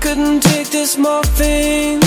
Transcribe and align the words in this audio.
couldn't 0.00 0.40
take 0.40 0.68
this 0.70 0.98
morphine, 0.98 2.00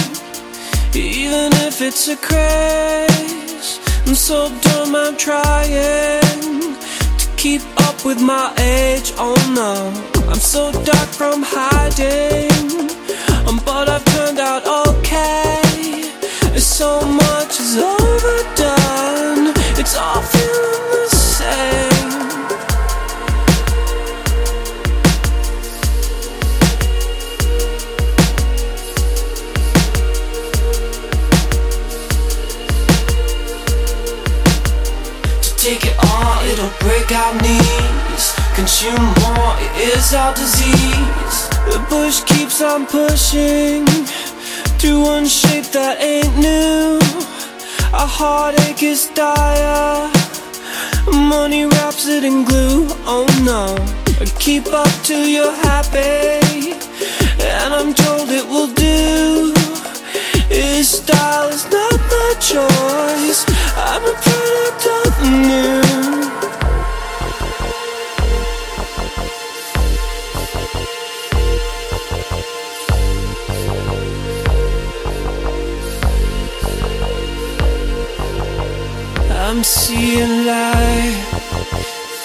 even 0.94 1.50
if 1.68 1.82
it's 1.82 2.10
a 2.10 2.18
craze. 2.18 3.80
I'm 4.06 4.16
so 4.16 4.50
dumb, 4.62 4.96
I'm 4.96 5.16
trying 5.16 6.76
to 7.18 7.28
keep 7.38 7.62
up 7.88 8.04
with 8.04 8.22
my 8.22 8.54
age. 8.60 9.14
Oh 9.18 9.38
no, 9.56 9.74
I'm 10.30 10.40
so 10.40 10.72
dark 10.84 11.10
from 11.10 11.42
hiding, 11.46 12.90
um, 13.48 13.62
but 13.66 13.88
I've 13.88 14.06
turned 14.06 14.40
out 14.40 14.64
okay. 14.90 15.62
It's 16.56 16.66
so 16.66 17.02
much 17.06 17.60
is 17.60 17.78
take 35.64 35.86
it 35.86 35.96
all, 36.12 36.44
it'll 36.52 36.76
break 36.82 37.10
our 37.14 37.34
knees. 37.42 38.36
Consume 38.54 39.06
more, 39.24 39.54
it 39.64 39.96
is 39.96 40.14
our 40.14 40.34
disease. 40.34 41.38
The 41.72 41.80
bush 41.90 42.20
keeps 42.24 42.62
on 42.62 42.86
pushing 42.86 43.86
through 44.78 45.00
one 45.00 45.26
shape 45.26 45.68
that 45.72 46.02
ain't 46.02 46.36
new. 46.36 47.00
Our 47.96 48.12
heartache 48.20 48.84
is 48.84 49.08
dire. 49.16 50.12
Money 51.32 51.64
wraps 51.64 52.08
it 52.08 52.26
in 52.26 52.44
glue. 52.44 52.88
Oh 53.08 53.26
no, 53.48 53.64
keep 54.40 54.68
up 54.68 54.92
till 55.08 55.26
you're 55.26 55.58
happy, 55.72 56.76
and 57.40 57.74
I'm 57.74 57.94
told 57.94 58.28
it 58.32 58.46
will 58.46 58.72
do. 58.76 59.54
His 60.50 60.90
style 60.90 61.48
is 61.48 61.64
not 61.72 62.00
my 62.12 62.32
choice. 62.52 63.46
I'm 63.78 64.04
a 64.04 64.33
I'm 79.56 79.64
seeing 79.64 80.48
light 80.48 81.14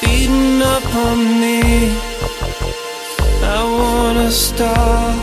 beating 0.01 0.63
up 0.63 0.95
on 0.95 1.19
me. 1.39 1.93
I 3.45 3.61
wanna 3.79 4.31
stop. 4.31 5.15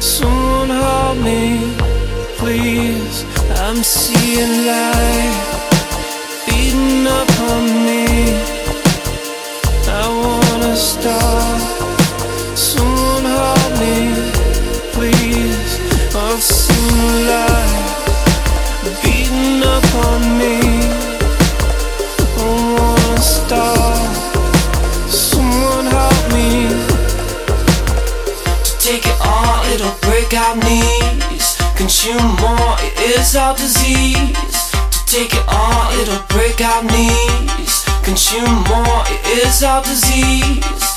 Someone 0.00 0.68
help 0.68 1.18
me, 1.18 1.74
please. 2.38 3.24
I'm 3.66 3.82
seeing 3.82 4.64
light 4.70 5.38
beating 6.46 7.04
up 7.08 7.30
on 7.50 7.64
me. 7.88 8.06
I 10.00 10.06
wanna 10.22 10.76
stop. 10.76 11.60
Someone 12.56 13.24
help 13.24 13.72
me, 13.82 13.96
please. 14.92 15.70
I've 16.14 16.40
seen 16.40 17.26
light 17.26 17.47
our 30.48 30.56
knees. 30.56 31.56
Consume 31.76 32.28
more, 32.40 32.76
it 32.80 33.18
is 33.18 33.36
our 33.36 33.54
disease. 33.54 34.32
To 34.90 34.98
take 35.06 35.34
it 35.34 35.44
all, 35.46 35.92
it'll 36.00 36.24
break 36.28 36.60
our 36.62 36.82
knees. 36.84 37.84
Consume 38.02 38.64
more, 38.64 39.02
it 39.12 39.44
is 39.44 39.62
our 39.62 39.82
disease. 39.82 40.87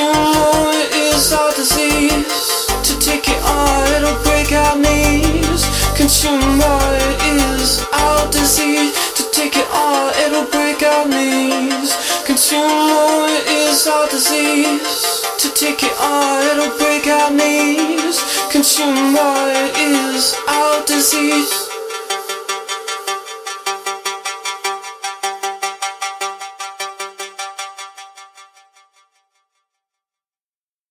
It 0.00 0.92
is 0.94 1.32
our 1.32 1.52
disease. 1.54 2.66
To 2.86 2.98
take 3.00 3.28
it 3.28 3.42
all, 3.42 3.82
it'll 3.98 4.22
break 4.22 4.52
our 4.52 4.78
knees. 4.78 5.66
Consume 5.96 6.40
more, 6.56 6.94
is 7.26 7.84
our 7.92 8.30
disease. 8.30 8.94
To 9.16 9.24
take 9.32 9.56
it 9.56 9.66
all, 9.72 10.10
it'll 10.24 10.46
break 10.50 10.82
our 10.82 11.04
knees. 11.08 11.90
Consume 12.24 12.62
more, 12.62 13.28
is 13.48 13.86
our 13.88 14.08
disease. 14.08 15.26
To 15.38 15.50
take 15.54 15.82
it 15.82 15.94
all, 15.98 16.42
it'll 16.42 16.78
break 16.78 17.08
our 17.08 17.30
knees. 17.32 18.22
Consume 18.52 19.12
more, 19.12 19.50
is 19.76 20.36
our 20.46 20.84
disease. 20.86 21.67